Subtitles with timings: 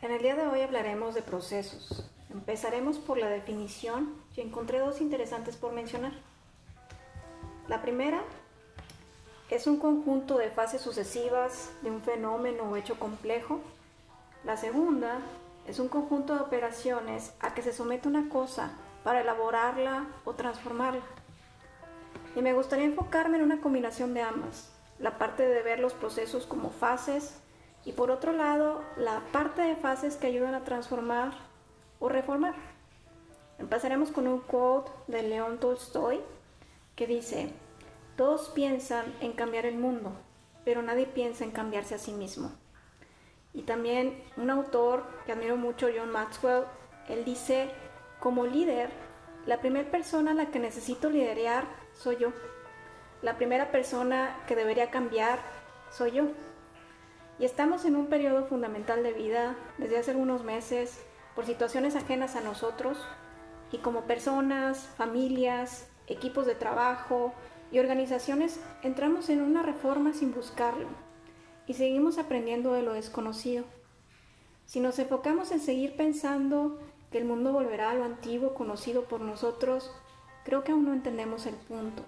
[0.00, 2.08] En el día de hoy hablaremos de procesos.
[2.30, 6.12] Empezaremos por la definición y encontré dos interesantes por mencionar.
[7.66, 8.22] La primera
[9.50, 13.60] es un conjunto de fases sucesivas de un fenómeno o hecho complejo.
[14.44, 15.18] La segunda
[15.66, 18.70] es un conjunto de operaciones a que se somete una cosa
[19.02, 21.02] para elaborarla o transformarla.
[22.36, 24.70] Y me gustaría enfocarme en una combinación de ambas,
[25.00, 27.40] la parte de ver los procesos como fases
[27.88, 31.32] y por otro lado la parte de fases que ayudan a transformar
[32.00, 32.54] o reformar.
[33.58, 36.20] Empezaremos con un quote de León Tolstoy
[36.94, 37.50] que dice,
[38.14, 40.12] todos piensan en cambiar el mundo,
[40.66, 42.52] pero nadie piensa en cambiarse a sí mismo.
[43.54, 46.64] Y también un autor que admiro mucho, John Maxwell,
[47.08, 47.70] él dice,
[48.20, 48.90] como líder,
[49.46, 51.64] la primera persona a la que necesito liderar
[51.94, 52.34] soy yo.
[53.22, 55.38] La primera persona que debería cambiar
[55.90, 56.24] soy yo.
[57.38, 61.00] Y estamos en un periodo fundamental de vida desde hace algunos meses
[61.34, 62.98] por situaciones ajenas a nosotros
[63.70, 67.32] y como personas, familias, equipos de trabajo
[67.70, 70.88] y organizaciones entramos en una reforma sin buscarlo
[71.66, 73.64] y seguimos aprendiendo de lo desconocido.
[74.64, 76.78] Si nos enfocamos en seguir pensando
[77.12, 79.94] que el mundo volverá a lo antiguo conocido por nosotros,
[80.44, 82.02] creo que aún no entendemos el punto.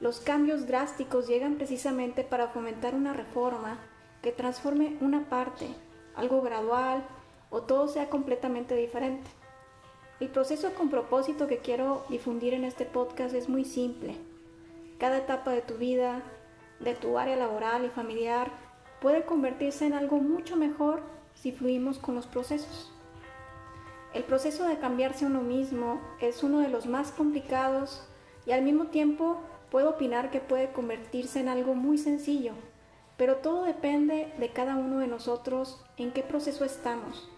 [0.00, 3.78] Los cambios drásticos llegan precisamente para fomentar una reforma
[4.22, 5.68] que transforme una parte,
[6.14, 7.04] algo gradual
[7.50, 9.30] o todo sea completamente diferente.
[10.20, 14.16] El proceso con propósito que quiero difundir en este podcast es muy simple.
[14.98, 16.22] Cada etapa de tu vida,
[16.80, 18.50] de tu área laboral y familiar,
[19.00, 21.02] puede convertirse en algo mucho mejor
[21.34, 22.92] si fluimos con los procesos.
[24.12, 28.02] El proceso de cambiarse uno mismo es uno de los más complicados
[28.46, 32.52] y al mismo tiempo puedo opinar que puede convertirse en algo muy sencillo,
[33.18, 37.28] pero todo depende de cada uno de nosotros en qué proceso estamos.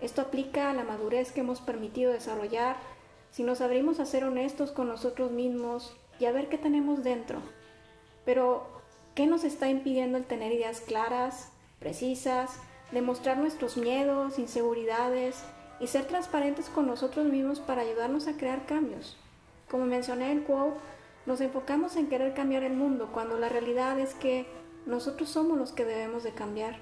[0.00, 2.76] Esto aplica a la madurez que hemos permitido desarrollar
[3.30, 7.38] si nos abrimos a ser honestos con nosotros mismos y a ver qué tenemos dentro.
[8.24, 8.66] Pero,
[9.14, 12.58] ¿qué nos está impidiendo el tener ideas claras, precisas,
[12.90, 15.44] demostrar nuestros miedos, inseguridades
[15.78, 19.16] y ser transparentes con nosotros mismos para ayudarnos a crear cambios?
[19.70, 20.80] Como mencioné en el quote,
[21.26, 24.46] nos enfocamos en querer cambiar el mundo cuando la realidad es que
[24.86, 26.76] nosotros somos los que debemos de cambiar.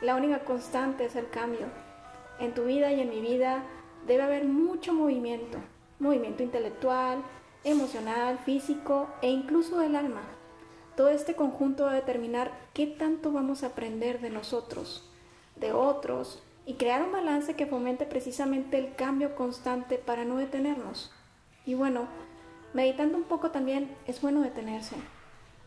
[0.00, 1.66] La única constante es el cambio.
[2.38, 3.62] En tu vida y en mi vida
[4.06, 5.58] debe haber mucho movimiento,
[5.98, 7.22] movimiento intelectual,
[7.64, 10.22] emocional, físico e incluso del alma.
[10.96, 15.08] Todo este conjunto va a determinar qué tanto vamos a aprender de nosotros,
[15.56, 21.12] de otros, y crear un balance que fomente precisamente el cambio constante para no detenernos.
[21.64, 22.06] Y bueno,
[22.74, 24.96] meditando un poco también es bueno detenerse.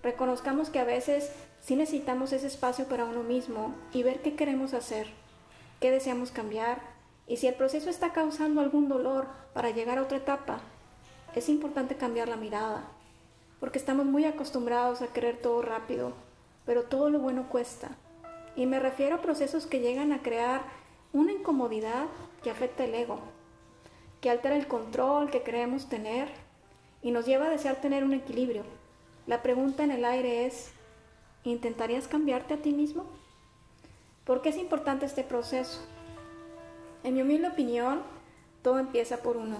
[0.04, 1.32] Reconozcamos que a veces
[1.62, 5.08] sí necesitamos ese espacio para uno mismo y ver qué queremos hacer,
[5.80, 6.82] qué deseamos cambiar
[7.28, 10.62] y si el proceso está causando algún dolor para llegar a otra etapa,
[11.36, 12.84] es importante cambiar la mirada,
[13.60, 16.14] porque estamos muy acostumbrados a querer todo rápido,
[16.66, 17.90] pero todo lo bueno cuesta.
[18.56, 20.64] Y me refiero a procesos que llegan a crear
[21.14, 22.06] una incomodidad
[22.44, 23.20] que afecta el ego,
[24.22, 26.30] que altera el control que creemos tener
[27.02, 28.64] y nos lleva a desear tener un equilibrio.
[29.28, 30.72] La pregunta en el aire es,
[31.44, 33.06] ¿intentarías cambiarte a ti mismo?
[34.26, 35.80] ¿Por qué es importante este proceso?
[37.04, 38.02] En mi humilde opinión,
[38.62, 39.58] todo empieza por uno.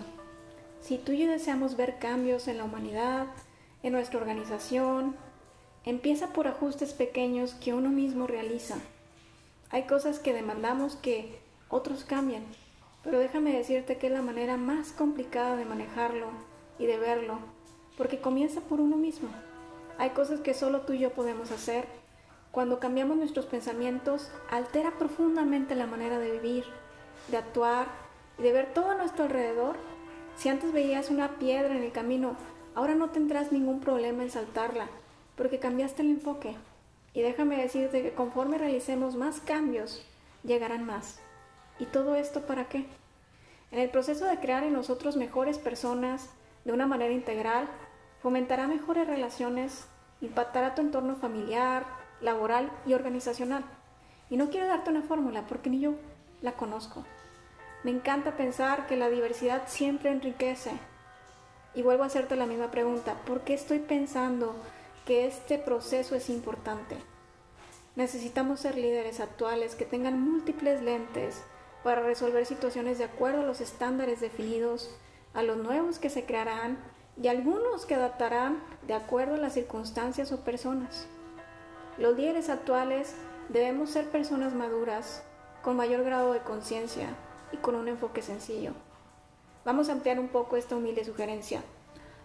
[0.82, 3.28] Si tú y yo deseamos ver cambios en la humanidad,
[3.84, 5.16] en nuestra organización,
[5.86, 8.76] empieza por ajustes pequeños que uno mismo realiza.
[9.72, 12.44] Hay cosas que demandamos que otros cambian,
[13.04, 16.28] pero déjame decirte que es la manera más complicada de manejarlo
[16.78, 17.40] y de verlo,
[17.98, 19.30] porque comienza por uno mismo.
[20.00, 21.86] Hay cosas que solo tú y yo podemos hacer.
[22.52, 26.64] Cuando cambiamos nuestros pensamientos, altera profundamente la manera de vivir,
[27.28, 27.86] de actuar
[28.40, 29.76] y de ver todo a nuestro alrededor
[30.40, 32.38] si antes veías una piedra en el camino,
[32.74, 34.88] ahora no tendrás ningún problema en saltarla,
[35.36, 36.56] porque cambiaste el enfoque.
[37.14, 40.02] Y déjame decirte que conforme realicemos más cambios,
[40.46, 41.20] llegarán más.
[41.78, 42.86] ¿Y todo esto para qué?
[43.74, 46.30] En el proceso de crear en nosotros mejores personas
[46.64, 47.68] de una manera integral,
[48.22, 49.86] fomentará mejores relaciones,
[50.22, 51.86] impactará tu entorno familiar,
[52.22, 53.64] laboral y organizacional.
[54.30, 55.96] Y no quiero darte una fórmula porque ni yo
[56.42, 57.06] la conozco.
[57.84, 60.72] Me encanta pensar que la diversidad siempre enriquece.
[61.74, 64.56] Y vuelvo a hacerte la misma pregunta, ¿por qué estoy pensando
[65.06, 66.98] que este proceso es importante?
[67.96, 71.42] Necesitamos ser líderes actuales que tengan múltiples lentes
[71.84, 74.94] para resolver situaciones de acuerdo a los estándares definidos,
[75.34, 76.78] a los nuevos que se crearán
[77.22, 81.08] y algunos que adaptarán de acuerdo a las circunstancias o personas.
[81.98, 83.14] Los líderes actuales
[83.50, 85.24] debemos ser personas maduras,
[85.62, 87.10] con mayor grado de conciencia
[87.52, 88.72] y con un enfoque sencillo.
[89.66, 91.62] Vamos a ampliar un poco esta humilde sugerencia.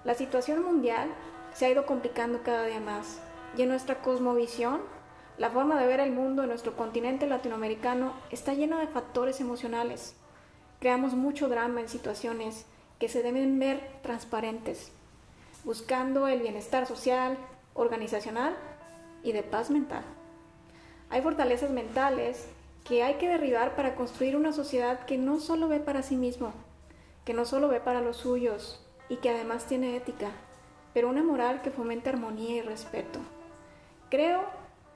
[0.05, 1.09] La situación mundial
[1.53, 3.19] se ha ido complicando cada día más
[3.57, 4.81] y en nuestra cosmovisión,
[5.39, 10.15] la forma de ver el mundo en nuestro continente latinoamericano está llena de factores emocionales.
[10.79, 12.67] Creamos mucho drama en situaciones
[12.99, 14.91] que se deben ver transparentes,
[15.65, 17.37] buscando el bienestar social,
[17.75, 18.57] organizacional
[19.23, 20.05] y de paz mental.
[21.11, 22.47] Hay fortalezas mentales
[22.85, 26.53] que hay que derribar para construir una sociedad que no solo ve para sí mismo,
[27.25, 30.31] que no solo ve para los suyos y que además tiene ética,
[30.93, 33.19] pero una moral que fomente armonía y respeto.
[34.11, 34.43] Creo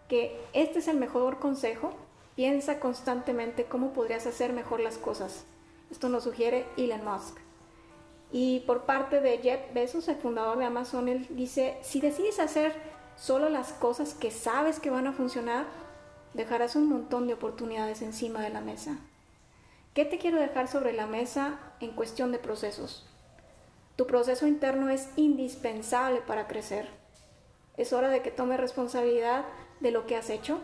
[0.09, 1.93] que este es el mejor consejo.
[2.37, 5.45] Piensa constantemente cómo podrías hacer mejor las cosas.
[5.91, 7.39] Esto nos sugiere Elon Musk.
[8.31, 12.75] Y por parte de Jeff Bezos, el fundador de Amazon, él dice, si decides hacer
[13.17, 15.67] solo las cosas que sabes que van a funcionar,
[16.35, 18.99] dejarás un montón de oportunidades encima de la mesa.
[19.95, 23.07] ¿Qué te quiero dejar sobre la mesa en cuestión de procesos?
[23.97, 26.89] Tu proceso interno es indispensable para crecer.
[27.77, 29.45] Es hora de que tomes responsabilidad
[29.81, 30.61] de lo que has hecho,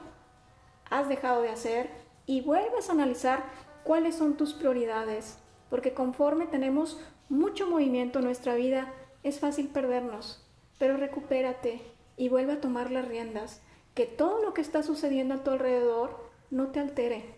[0.91, 1.91] has dejado de hacer
[2.27, 3.45] y vuelves a analizar
[3.83, 5.39] cuáles son tus prioridades,
[5.71, 8.93] porque conforme tenemos mucho movimiento en nuestra vida,
[9.23, 10.47] es fácil perdernos,
[10.79, 11.81] pero recupérate
[12.17, 13.63] y vuelve a tomar las riendas
[13.95, 17.37] que todo lo que está sucediendo a tu alrededor no te altere,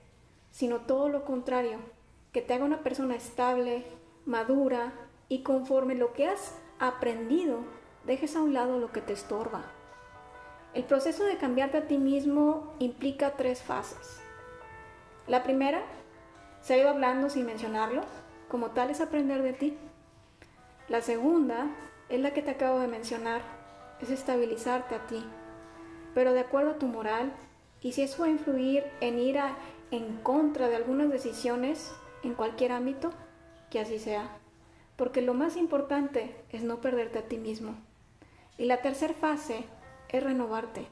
[0.50, 1.78] sino todo lo contrario,
[2.32, 3.84] que te haga una persona estable,
[4.24, 4.92] madura
[5.28, 7.60] y conforme lo que has aprendido,
[8.06, 9.64] dejes a un lado lo que te estorba.
[10.74, 14.20] El proceso de cambiarte a ti mismo implica tres fases.
[15.26, 15.82] La primera,
[16.60, 18.02] se ha ido hablando sin mencionarlo,
[18.48, 19.76] como tal es aprender de ti.
[20.88, 21.68] La segunda
[22.08, 23.42] es la que te acabo de mencionar,
[24.00, 25.24] es estabilizarte a ti,
[26.14, 27.32] pero de acuerdo a tu moral,
[27.80, 29.38] y si eso va a influir en ir
[29.90, 33.12] en contra de algunas decisiones en cualquier ámbito,
[33.70, 34.38] que así sea.
[34.96, 37.76] Porque lo más importante es no perderte a ti mismo.
[38.58, 39.64] Y la tercera fase
[40.08, 40.86] es renovarte,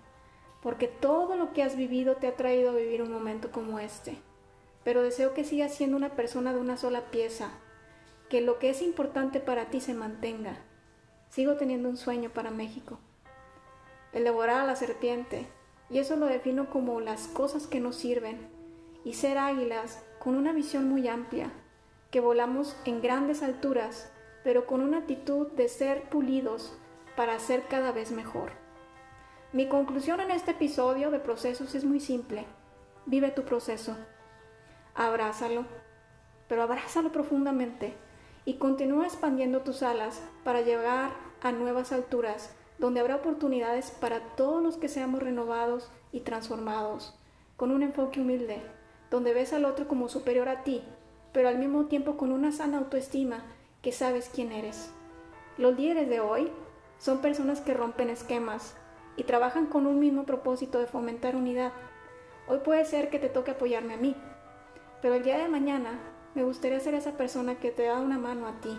[0.63, 4.19] porque todo lo que has vivido te ha traído a vivir un momento como este.
[4.85, 7.51] Pero deseo que sigas siendo una persona de una sola pieza,
[8.29, 10.59] que lo que es importante para ti se mantenga.
[11.31, 12.99] Sigo teniendo un sueño para México
[14.15, 15.47] el devorar a la serpiente,
[15.91, 18.49] y eso lo defino como las cosas que nos sirven,
[19.05, 21.51] y ser águilas con una visión muy amplia,
[22.11, 24.11] que volamos en grandes alturas,
[24.45, 26.79] pero con una actitud de ser pulidos
[27.17, 28.53] para ser cada vez mejor.
[29.53, 32.45] Mi conclusión en este episodio de procesos es muy simple.
[33.07, 33.97] Vive tu proceso.
[35.15, 35.65] Abrázalo,
[36.49, 37.95] pero abrázalo profundamente
[38.45, 44.61] y continúa expandiendo tus alas para llegar a nuevas alturas donde habrá oportunidades para todos
[44.61, 47.17] los que seamos renovados y transformados,
[47.57, 48.61] con un enfoque humilde,
[49.09, 50.83] donde ves al otro como superior a ti,
[51.33, 53.45] pero al mismo tiempo con una sana autoestima
[53.83, 54.91] que sabes quién eres.
[55.59, 56.51] Los líderes de hoy
[56.99, 58.75] son personas que rompen esquemas
[59.17, 61.71] y trabajan con un mismo propósito de fomentar unidad.
[62.49, 64.17] Hoy puede ser que te toque apoyarme a mí,
[65.05, 65.99] pero el día de mañana
[66.35, 68.75] me gustaría ser esa persona que te da una mano a ti.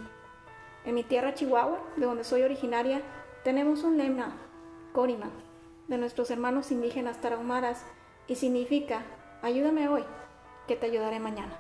[0.84, 3.04] En mi tierra Chihuahua, de donde soy originaria,
[3.44, 4.36] tenemos un lema,
[4.92, 5.30] Corima,
[5.88, 7.86] de nuestros hermanos indígenas tarahumaras
[8.28, 9.04] y significa,
[9.44, 10.04] ayúdame hoy,
[10.68, 11.60] que te ayudaré mañana.